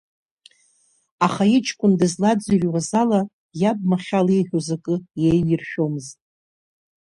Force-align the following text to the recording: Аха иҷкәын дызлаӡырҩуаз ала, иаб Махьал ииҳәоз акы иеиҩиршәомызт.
Аха 1.25 1.43
иҷкәын 1.57 1.93
дызлаӡырҩуаз 1.99 2.89
ала, 3.01 3.21
иаб 3.61 3.79
Махьал 3.89 4.27
ииҳәоз 4.29 4.67
акы 4.75 4.95
иеиҩиршәомызт. 5.21 6.17